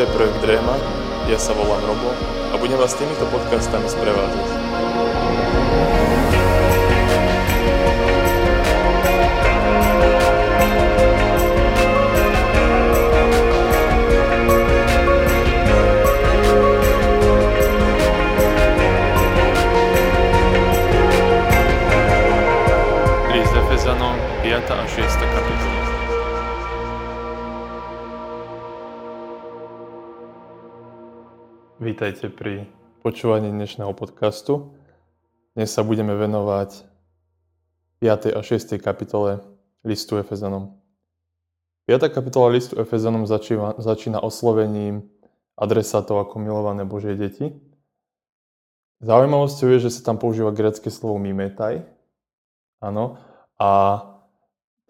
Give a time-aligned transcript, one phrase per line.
[0.00, 0.80] je projekt Dréma,
[1.28, 2.16] ja sa volám Robo
[2.50, 4.48] a budem vás týmito podcastami sprevádzať.
[32.10, 32.66] Vítajte pri
[33.06, 34.74] počúvaní dnešného podcastu.
[35.54, 36.82] Dnes sa budeme venovať
[38.02, 38.34] 5.
[38.34, 38.82] a 6.
[38.82, 39.38] kapitole
[39.86, 40.74] listu Efezanom.
[41.86, 42.10] 5.
[42.10, 45.06] kapitola listu Efezanom začína, začína oslovením
[45.54, 47.54] adresátov ako milované Božie deti.
[49.06, 51.86] Zaujímavosťou je, že sa tam používa grecké slovo mimetaj.
[52.82, 53.22] Áno.
[53.54, 54.02] A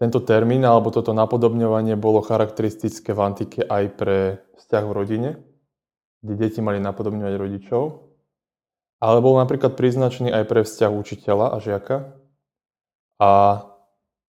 [0.01, 5.31] tento termín alebo toto napodobňovanie bolo charakteristické v antike aj pre vzťah v rodine,
[6.21, 7.83] kde deti mali napodobňovať rodičov,
[9.01, 11.95] ale bol napríklad príznačný aj pre vzťah učiteľa a žiaka.
[13.17, 13.29] A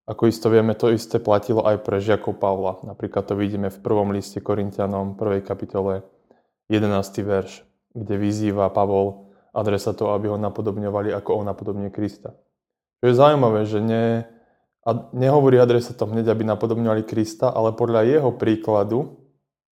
[0.08, 2.80] ako isto vieme, to isté platilo aj pre žiakov Pavla.
[2.82, 5.44] Napríklad to vidíme v prvom liste Korintianom, 1.
[5.44, 6.02] kapitole,
[6.72, 6.88] 11.
[7.22, 12.32] verš, kde vyzýva Pavol adresátov, aby ho napodobňovali, ako on napodobňuje Krista.
[13.04, 14.24] Čo je zaujímavé, že ne,
[14.82, 19.20] a nehovorí adresátom hneď, aby napodobňovali Krista, ale podľa jeho príkladu,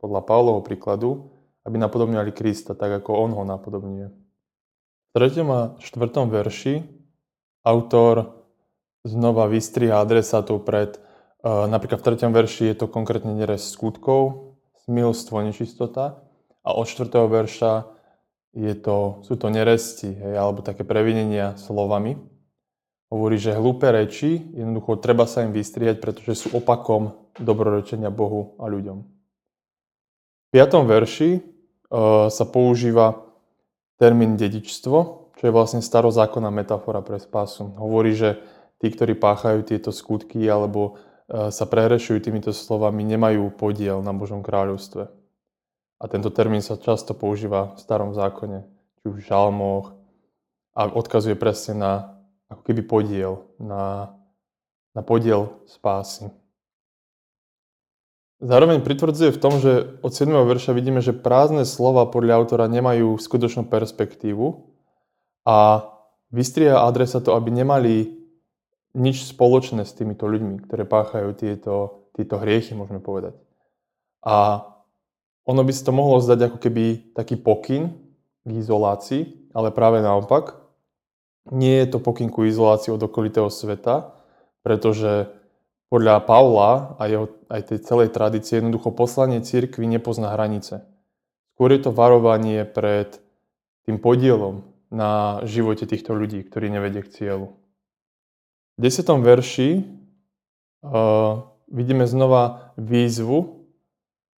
[0.01, 1.36] podľa Pavlovho príkladu,
[1.67, 4.07] aby napodobňovali Krista, tak ako on ho napodobňuje.
[4.07, 5.43] V 3.
[5.43, 5.99] a 4.
[6.31, 6.87] verši
[7.67, 8.47] autor
[9.03, 10.95] znova vystriha adresátov pred,
[11.43, 12.31] uh, napríklad v 3.
[12.31, 14.55] verši je to konkrétne nerez skutkov,
[14.87, 16.23] smilstvo, nečistota
[16.63, 17.11] a od 4.
[17.11, 17.71] verša
[18.55, 22.15] je to, sú to neresti, hej, alebo také previnenia slovami.
[23.07, 28.67] Hovorí, že hlúpe reči, jednoducho treba sa im vystriať, pretože sú opakom dobrorečenia Bohu a
[28.67, 28.97] ľuďom.
[30.47, 30.83] V 5.
[30.87, 31.56] verši
[32.27, 33.23] sa používa
[33.97, 34.97] termín dedičstvo,
[35.37, 37.71] čo je vlastne starozákonná metafora pre spásu.
[37.77, 38.41] Hovorí, že
[38.81, 45.11] tí, ktorí páchajú tieto skutky alebo sa prehrešujú týmito slovami, nemajú podiel na Božom kráľovstve.
[45.97, 48.63] A tento termín sa často používa v starom zákone,
[49.01, 49.97] či už v žalmoch
[50.77, 51.93] a odkazuje presne na
[52.47, 54.13] ako keby podiel, na,
[54.95, 56.31] na podiel spásy.
[58.37, 60.29] Zároveň pritvrdzuje v tom, že od 7.
[60.29, 64.61] verša vidíme, že prázdne slova podľa autora nemajú skutočnú perspektívu
[65.41, 65.89] a
[66.29, 68.13] vystria adresa to, aby nemali
[68.93, 73.33] nič spoločné s týmito ľuďmi, ktoré páchajú tieto, tieto hriechy, môžeme povedať.
[74.21, 74.69] A
[75.49, 77.89] ono by si to mohlo zdať ako keby taký pokyn
[78.45, 80.61] k izolácii, ale práve naopak.
[81.49, 84.13] Nie je to pokyn ku izolácii od okolitého sveta,
[84.61, 85.31] pretože
[85.87, 90.83] podľa Pavla a jeho, aj tej celej tradície jednoducho poslanie cirkvi nepozná hranice.
[91.55, 93.17] Skôr je to varovanie pred
[93.87, 97.55] tým podielom na živote týchto ľudí, ktorí nevedie k cieľu.
[98.77, 99.09] V 10.
[99.23, 103.67] verši uh, vidíme znova výzvu,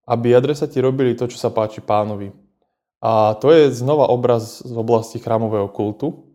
[0.08, 2.32] aby adresati robili to, čo sa páči pánovi.
[3.04, 6.28] A to je znova obraz z oblasti chrámového kultu.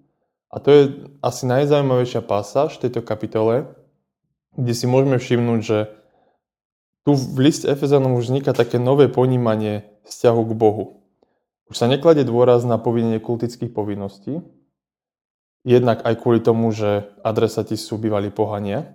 [0.52, 0.82] A to je
[1.24, 3.72] asi najzaujímavejšia pasáž v tejto kapitole,
[4.56, 5.78] kde si môžeme všimnúť, že
[7.02, 11.02] tu v liste Efezanom už vzniká také nové ponímanie vzťahu k Bohu.
[11.66, 14.44] Už sa nekladie dôraz na povinenie kultických povinností,
[15.66, 18.92] jednak aj kvôli tomu, že adresati sú bývali pohania,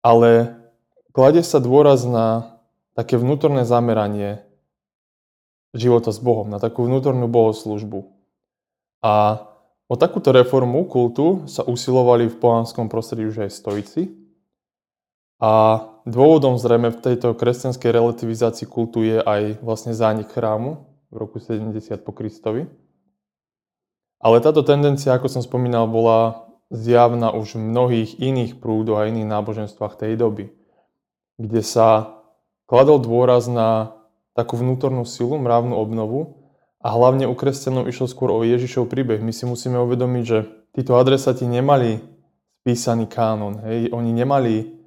[0.00, 0.56] ale
[1.12, 2.56] kladie sa dôraz na
[2.96, 4.44] také vnútorné zameranie
[5.76, 8.06] života s Bohom, na takú vnútornú bohoslužbu.
[9.00, 9.44] A
[9.88, 14.19] o takúto reformu kultu sa usilovali v pohanskom prostredí už aj stoici,
[15.40, 15.52] a
[16.04, 21.72] dôvodom zrejme v tejto kresťanskej relativizácii kultu je aj vlastne zánik chrámu v roku 70
[22.04, 22.68] po Kristovi.
[24.20, 29.26] Ale táto tendencia, ako som spomínal, bola zjavná už v mnohých iných prúdoch a iných
[29.26, 30.52] náboženstvách tej doby,
[31.40, 32.20] kde sa
[32.68, 33.96] kladol dôraz na
[34.36, 36.36] takú vnútornú silu, mravnú obnovu
[36.78, 39.24] a hlavne u kresťanov išlo skôr o Ježišov príbeh.
[39.24, 40.38] My si musíme uvedomiť, že
[40.76, 41.98] títo adresati nemali
[42.62, 43.64] spísaný kánon.
[43.66, 43.90] Hej?
[43.90, 44.79] Oni nemali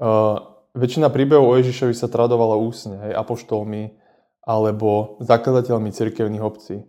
[0.00, 0.40] Uh,
[0.72, 4.00] väčšina príbehov o Ježišovi sa tradovala úsne, hej, apoštolmi
[4.40, 6.88] alebo zakladateľmi cirkevných obcí.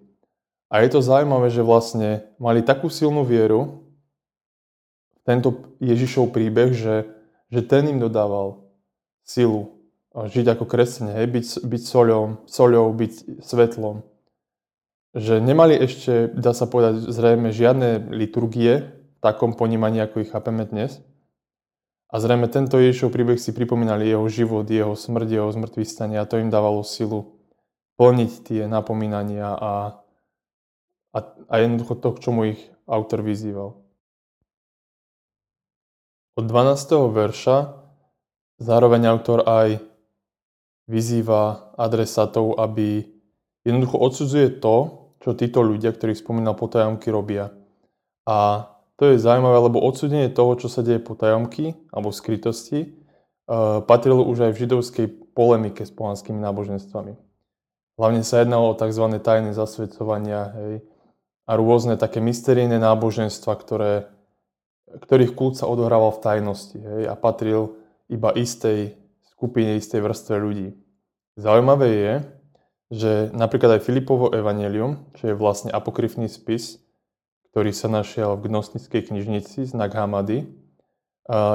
[0.71, 3.83] A je to zaujímavé, že vlastne mali takú silnú vieru
[5.11, 7.11] v tento Ježišov príbeh, že,
[7.51, 8.71] že ten im dodával
[9.27, 9.81] silu
[10.15, 14.03] žiť ako kresťania, hej, byť, byť soľou, soľou, byť svetlom.
[15.11, 20.63] Že nemali ešte, dá sa povedať, zrejme žiadne liturgie v takom ponímaní, ako ich chápeme
[20.63, 21.03] dnes,
[22.11, 26.27] A zrejme tento Ježišov príbeh si pripomínali jeho život, jeho smrť, jeho zmrtvý stanie a
[26.27, 27.39] to im dávalo silu
[27.95, 30.03] plniť tie napomínania a,
[31.15, 33.79] a, a jednoducho to, k čomu ich autor vyzýval.
[36.35, 37.15] Od 12.
[37.15, 37.57] verša
[38.59, 39.79] zároveň autor aj
[40.91, 43.07] vyzýva adresátov, aby
[43.63, 44.75] jednoducho odsudzuje to,
[45.21, 47.53] čo títo ľudia, ktorých spomínal potajomky, robia.
[48.25, 48.70] A
[49.01, 52.79] to je zaujímavé, lebo odsudenie toho, čo sa deje po tajomky alebo v skrytosti,
[53.49, 57.17] uh, patrilo už aj v židovskej polemike s pohanskými náboženstvami.
[57.97, 59.05] Hlavne sa jednalo o tzv.
[59.17, 60.73] tajné zasvedcovania hej,
[61.49, 64.05] a rôzne také mysterijné náboženstva, ktoré,
[64.85, 69.01] ktorých kult sa odohrával v tajnosti hej, a patril iba istej
[69.33, 70.77] skupine, istej vrstve ľudí.
[71.41, 72.13] Zaujímavé je,
[72.91, 76.80] že napríklad aj Filipovo evanelium, čo je vlastne apokryfný spis,
[77.51, 80.47] ktorý sa našiel v gnostickej knižnici znak Hamady,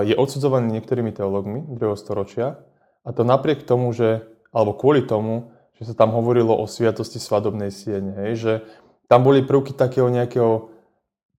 [0.04, 1.76] je odsudzovaný niektorými teológmi 2.
[1.96, 2.60] storočia
[3.00, 7.72] a to napriek tomu, že, alebo kvôli tomu, že sa tam hovorilo o sviatosti svadobnej
[7.72, 8.52] siene, hej, že
[9.08, 10.72] tam boli prvky takého nejakého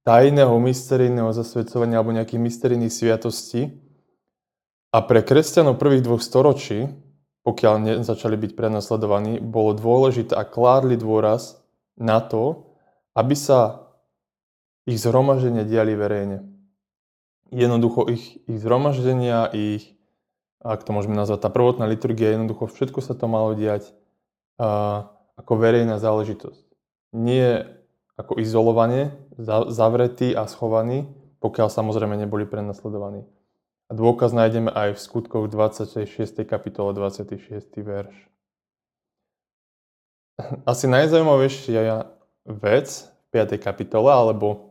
[0.08, 3.76] tajného, mysterijného zasvedcovania alebo nejakých mysterijných sviatostí.
[4.96, 6.88] A pre kresťanov prvých dvoch storočí,
[7.44, 11.60] pokiaľ začali byť prenasledovaní, bolo dôležité a kládli dôraz
[12.00, 12.72] na to,
[13.20, 13.87] aby sa
[14.88, 16.48] ich zhromaždenia diali verejne.
[17.52, 19.92] Jednoducho ich, ich zhromaždenia, ich,
[20.64, 23.92] ak to môžeme nazvať, tá prvotná liturgia, jednoducho všetko sa to malo diať
[24.60, 26.64] uh, ako verejná záležitosť.
[27.12, 27.78] Nie
[28.18, 31.06] ako izolovanie, za, zavretý a schovaný,
[31.38, 33.28] pokiaľ samozrejme neboli prenasledovaní.
[33.88, 36.04] A dôkaz nájdeme aj v skutkoch 26.
[36.44, 37.72] kapitole 26.
[37.80, 38.16] verš.
[40.68, 42.12] Asi najzaujímavejšia
[42.48, 43.56] vec v 5.
[43.62, 44.67] kapitole, alebo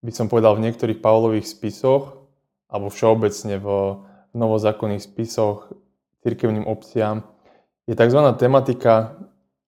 [0.00, 2.16] by som povedal v niektorých Pavlových spisoch,
[2.70, 3.68] alebo všeobecne v
[4.32, 5.74] novozákonných spisoch
[6.22, 7.26] cirkevným obciam,
[7.90, 8.20] je tzv.
[8.38, 9.18] tematika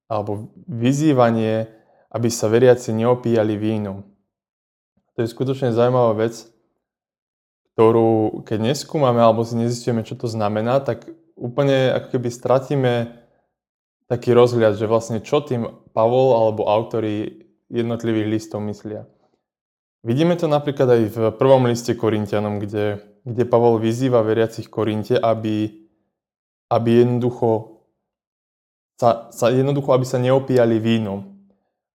[0.07, 1.67] alebo vyzývanie,
[2.13, 4.05] aby sa veriaci neopíjali vínom.
[5.17, 6.47] To je skutočne zaujímavá vec,
[7.75, 12.93] ktorú keď neskúmame alebo si nezistíme, čo to znamená, tak úplne ako keby stratíme
[14.07, 15.67] taký rozhľad, že vlastne čo tým
[15.97, 19.09] Pavol alebo autori jednotlivých listov myslia.
[20.05, 25.73] Vidíme to napríklad aj v prvom liste Korintianom, kde, kde Pavol vyzýva veriacich Korinte, aby,
[26.69, 27.81] aby jednoducho
[29.01, 31.33] sa, sa, jednoducho, aby sa neopíjali vínom.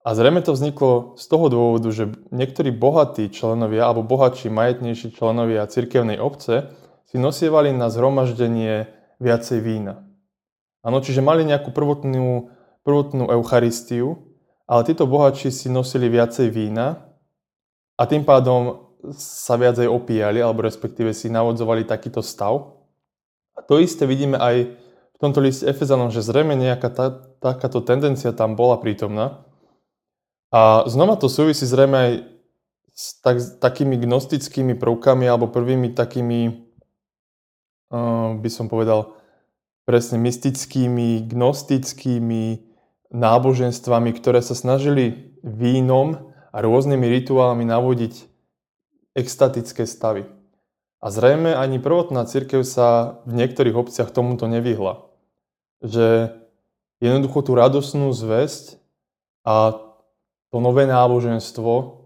[0.08, 5.68] A zrejme to vzniklo z toho dôvodu, že niektorí bohatí členovia alebo bohatší, majetnejší členovia
[5.68, 6.72] cirkevnej obce
[7.12, 8.88] si nosievali na zhromaždenie
[9.20, 10.08] viacej vína.
[10.80, 12.56] Áno, čiže mali nejakú prvotnú,
[12.88, 14.27] prvotnú Eucharistiu,
[14.68, 17.08] ale títo bohatší si nosili viacej vína
[17.96, 22.75] a tým pádom sa viac aj opíjali, alebo respektíve si navodzovali takýto stav.
[23.56, 24.75] A to isté vidíme aj
[25.18, 27.10] v tomto liste Efezanom, že zrejme nejaká tá,
[27.40, 29.48] takáto tendencia tam bola prítomná.
[30.52, 32.14] A znova to súvisí zrejme aj
[32.94, 36.69] s tak, takými gnostickými prvkami alebo prvými takými,
[37.94, 39.16] uh, by som povedal,
[39.88, 42.67] presne mystickými, gnostickými
[43.11, 48.28] náboženstvami, ktoré sa snažili vínom a rôznymi rituálmi navodiť
[49.18, 50.30] extatické stavy.
[50.97, 55.06] A zrejme ani prvotná církev sa v niektorých obciach tomuto nevyhla.
[55.85, 56.33] Že
[56.97, 58.81] jednoducho tú radosnú zväzť
[59.45, 59.78] a
[60.49, 62.06] to nové náboženstvo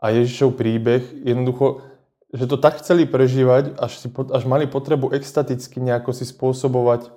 [0.00, 1.84] a Ježišov príbeh, jednoducho,
[2.32, 7.08] že to tak chceli prežívať, až, si, až mali potrebu extaticky nejako si spôsobovať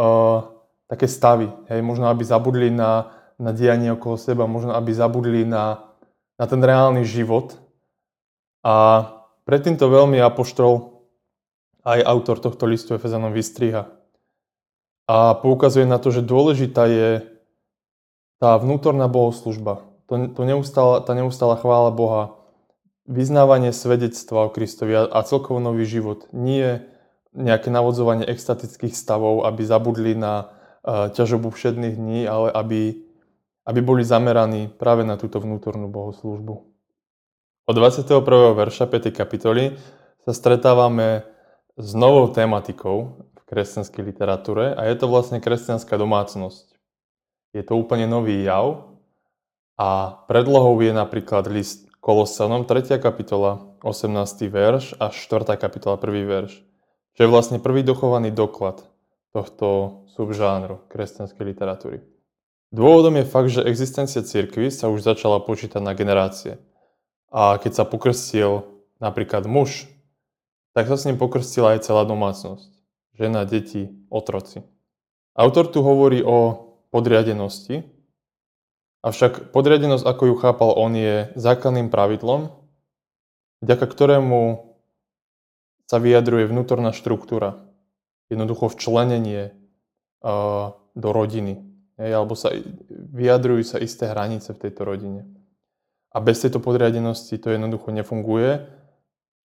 [0.00, 0.48] uh,
[0.90, 1.46] také stavy.
[1.70, 5.94] Hej, možno aby zabudli na, na dianie okolo seba, možno aby zabudli na,
[6.34, 7.54] na ten reálny život.
[8.66, 9.06] A
[9.46, 10.98] predtým to veľmi apoštol,
[11.86, 13.86] aj autor tohto listu Efezanom vystriha.
[15.06, 17.24] A poukazuje na to, že dôležitá je
[18.42, 19.86] tá vnútorná bohoslužba.
[20.10, 22.34] To, to neustála, tá neustála chvála Boha,
[23.06, 26.26] vyznávanie svedectva o Kristovi a, a celkovo nový život.
[26.34, 26.90] Nie
[27.30, 30.50] nejaké navodzovanie extatických stavov, aby zabudli na,
[30.86, 33.04] ťažobu všedných dní, ale aby,
[33.68, 36.54] aby boli zameraní práve na túto vnútornú bohoslužbu.
[37.68, 38.18] Od 21.
[38.56, 39.14] verša 5.
[39.14, 39.78] kapitoly
[40.26, 41.22] sa stretávame
[41.78, 46.74] s novou tematikou v kresťanskej literatúre a je to vlastne kresťanská domácnosť.
[47.54, 48.90] Je to úplne nový jav
[49.78, 52.98] a predlohou je napríklad list Kolosanom 3.
[52.98, 54.10] kapitola 18.
[54.50, 55.54] verš a 4.
[55.54, 56.26] kapitola 1.
[56.26, 56.52] verš,
[57.14, 58.89] čo je vlastne prvý dochovaný doklad
[59.30, 62.02] tohto subžánru kresťanskej literatúry.
[62.70, 66.62] Dôvodom je fakt, že existencia cirkvy sa už začala počítať na generácie.
[67.30, 68.66] A keď sa pokrstil
[69.02, 69.90] napríklad muž,
[70.74, 72.70] tak sa s ním pokrstila aj celá domácnosť.
[73.18, 74.62] Žena, deti, otroci.
[75.34, 77.86] Autor tu hovorí o podriadenosti,
[79.02, 82.50] avšak podriadenosť, ako ju chápal on, je základným pravidlom,
[83.62, 84.70] vďaka ktorému
[85.86, 87.69] sa vyjadruje vnútorná štruktúra.
[88.30, 89.52] Jednoducho včlenenie
[90.94, 91.66] do rodiny.
[92.00, 92.54] Hej, alebo sa
[93.12, 95.28] vyjadrujú sa isté hranice v tejto rodine.
[96.10, 98.64] A bez tejto podriadenosti to jednoducho nefunguje.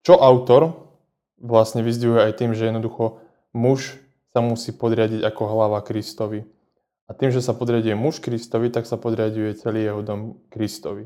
[0.05, 0.93] Čo autor
[1.41, 3.25] vlastne vyzdvihuje aj tým, že jednoducho
[3.57, 3.99] muž
[4.31, 6.45] sa musí podriadiť ako hlava Kristovi.
[7.05, 11.05] A tým, že sa podriaduje muž Kristovi, tak sa podriaduje celý jeho dom Kristovi.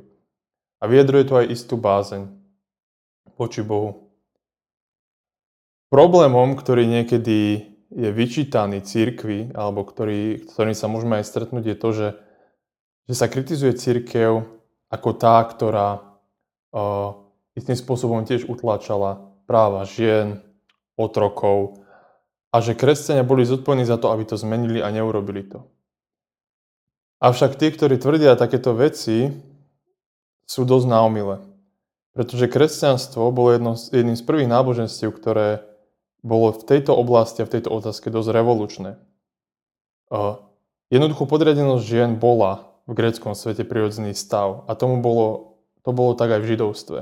[0.79, 2.31] A vyjadruje to aj istú bázeň
[3.35, 4.08] voči Bohu.
[5.89, 11.89] Problémom, ktorý niekedy je vyčítaný církvi, alebo ktorý, ktorým sa môžeme aj stretnúť, je to,
[11.97, 12.09] že,
[13.09, 14.45] že sa kritizuje církev
[14.93, 16.05] ako tá, ktorá
[16.77, 17.25] uh,
[17.57, 20.45] istým spôsobom tiež utláčala práva žien,
[20.99, 21.79] otrokov
[22.51, 25.63] a že kresťania boli zodpovední za to, aby to zmenili a neurobili to.
[27.23, 29.31] Avšak tí, ktorí tvrdia takéto veci,
[30.49, 31.45] sú dosť naomile.
[32.17, 35.68] Pretože kresťanstvo bolo jedno, jedným z prvých náboženstiev, ktoré
[36.23, 38.99] bolo v tejto oblasti a v tejto otázke dosť revolučné.
[40.89, 46.33] Jednoducho podriadenosť žien bola v gréckom svete prirodzený stav a tomu bolo, to bolo tak
[46.33, 46.99] aj v židovstve.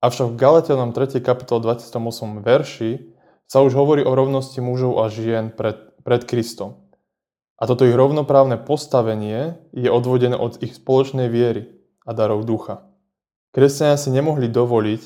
[0.00, 1.20] Avšak v Galatianom 3.
[1.20, 2.40] kapitol 28.
[2.40, 3.12] verši
[3.44, 6.80] sa už hovorí o rovnosti mužov a žien pred, pred Kristom.
[7.58, 11.68] A toto ich rovnoprávne postavenie je odvodené od ich spoločnej viery
[12.06, 12.86] a darov ducha.
[13.50, 15.02] Kresťania si nemohli dovoliť,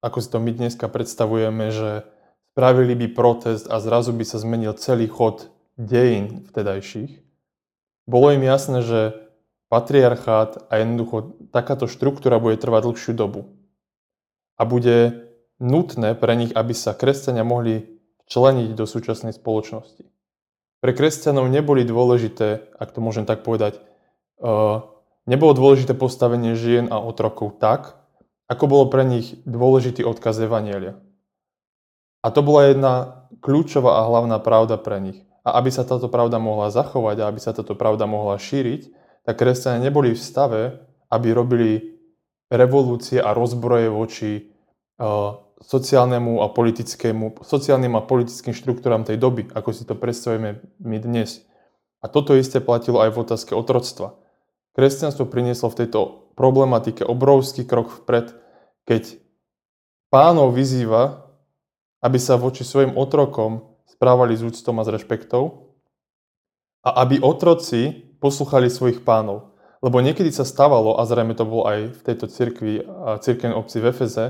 [0.00, 2.08] ako si to my dneska predstavujeme, že
[2.52, 5.48] Spravili by protest a zrazu by sa zmenil celý chod
[5.80, 7.24] dejín vtedajších.
[8.04, 9.16] Bolo im jasné, že
[9.72, 13.56] patriarchát a jednoducho takáto štruktúra bude trvať dlhšiu dobu.
[14.60, 15.24] A bude
[15.64, 17.88] nutné pre nich, aby sa kresťania mohli
[18.28, 20.04] členiť do súčasnej spoločnosti.
[20.84, 23.80] Pre kresťanov neboli dôležité, ak to môžem tak povedať,
[24.44, 24.84] uh,
[25.24, 27.96] nebolo dôležité postavenie žien a otrokov tak,
[28.44, 31.00] ako bolo pre nich dôležitý odkaz Evanielia.
[32.22, 32.94] A to bola jedna
[33.42, 35.18] kľúčová a hlavná pravda pre nich.
[35.42, 38.94] A aby sa táto pravda mohla zachovať a aby sa táto pravda mohla šíriť,
[39.26, 40.62] tak kresťania neboli v stave,
[41.10, 41.98] aby robili
[42.46, 44.30] revolúcie a rozbroje voči
[45.02, 50.98] uh, sociálnemu a politickému, sociálnym a politickým štruktúram tej doby, ako si to predstavujeme my
[50.98, 51.42] dnes.
[52.02, 54.18] A toto isté platilo aj v otázke otroctva.
[54.74, 58.34] Kresťanstvo prinieslo v tejto problematike obrovský krok vpred,
[58.86, 59.22] keď
[60.10, 61.31] pánov vyzýva,
[62.02, 65.70] aby sa voči svojim otrokom správali s úctom a s rešpektou
[66.82, 69.54] a aby otroci poslúchali svojich pánov.
[69.82, 72.82] Lebo niekedy sa stávalo, a zrejme to bolo aj v tejto cirkvi
[73.22, 74.26] cirkevnej obci v Efeze,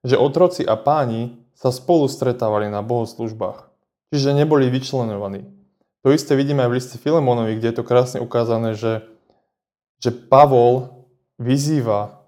[0.00, 3.68] že otroci a páni sa spolu stretávali na bohoslužbách.
[4.12, 5.44] Čiže neboli vyčlenovaní.
[6.04, 9.04] To isté vidíme aj v liste Filemonovi, kde je to krásne ukázané, že,
[10.00, 11.04] že Pavol
[11.36, 12.24] vyzýva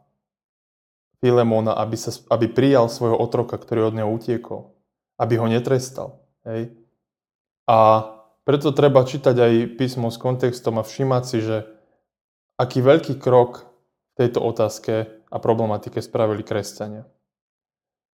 [1.24, 4.72] Filemona, aby, sa, aby prijal svojho otroka, ktorý od neho utiekol
[5.18, 6.22] aby ho netrestal.
[6.46, 6.72] Hej?
[7.68, 8.08] A
[8.42, 11.56] preto treba čítať aj písmo s kontextom a všímať si, že
[12.58, 13.70] aký veľký krok
[14.12, 17.06] v tejto otázke a problematike spravili kresťania.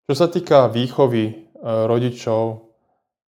[0.05, 2.73] Čo sa týka výchovy e, rodičov,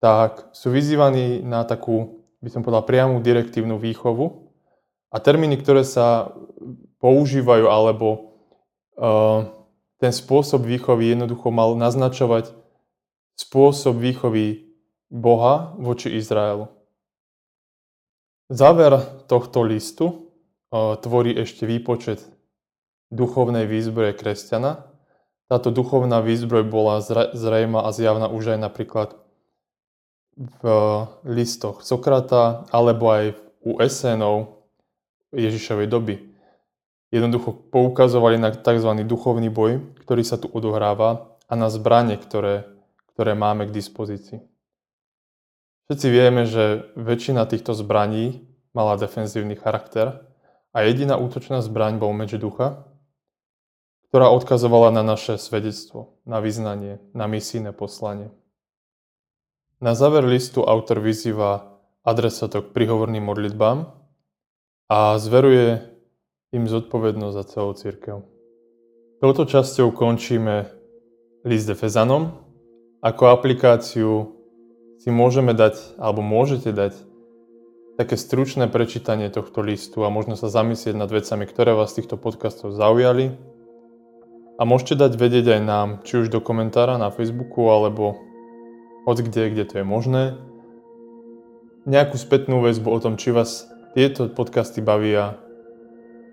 [0.00, 4.50] tak sú vyzývaní na takú, by som povedal, priamu direktívnu výchovu
[5.12, 6.32] a termíny, ktoré sa
[7.04, 8.32] používajú, alebo
[8.96, 9.44] uh,
[10.00, 12.56] ten spôsob výchovy jednoducho mal naznačovať
[13.40, 14.68] spôsob výchovy
[15.08, 16.68] Boha voči Izraelu.
[18.52, 20.14] Záver tohto listu e,
[21.00, 22.20] tvorí ešte výpočet
[23.08, 24.84] duchovnej výzbroje kresťana.
[25.48, 27.02] Táto duchovná výzbroj bola
[27.34, 29.08] zrejma a zjavná už aj napríklad
[30.36, 30.62] v
[31.26, 33.24] listoch Sokrata alebo aj
[33.66, 34.66] u esenov
[35.34, 36.14] Ježišovej doby.
[37.10, 38.90] Jednoducho poukazovali na tzv.
[39.02, 42.79] duchovný boj, ktorý sa tu odohráva a na zbranie, ktoré
[43.20, 44.40] ktoré máme k dispozícii.
[45.92, 50.24] Všetci vieme, že väčšina týchto zbraní mala defenzívny charakter
[50.72, 52.88] a jediná útočná zbraň bol meč ducha,
[54.08, 58.32] ktorá odkazovala na naše svedectvo, na vyznanie, na misijné poslanie.
[59.84, 63.84] Na záver listu autor vyzýva adresátov k prihovorným modlitbám
[64.88, 65.84] a zveruje
[66.56, 68.24] im zodpovednosť za celú církev.
[69.20, 70.72] Touto časťou končíme
[71.44, 72.48] list Efezanom
[73.00, 74.36] ako aplikáciu
[75.00, 76.92] si môžeme dať, alebo môžete dať
[77.96, 82.20] také stručné prečítanie tohto listu a možno sa zamyslieť nad vecami, ktoré vás z týchto
[82.20, 83.36] podcastov zaujali.
[84.60, 88.20] A môžete dať vedieť aj nám, či už do komentára na Facebooku, alebo
[89.08, 90.36] od kde, kde to je možné.
[91.88, 93.64] Nejakú spätnú väzbu o tom, či vás
[93.96, 95.40] tieto podcasty bavia,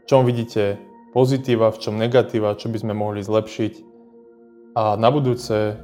[0.03, 0.75] v čom vidíte
[1.15, 3.74] pozitíva, v čom negatíva, čo by sme mohli zlepšiť.
[4.75, 5.79] A na budúce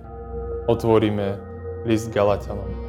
[0.67, 1.39] otvoríme
[1.85, 2.82] list Galatianom.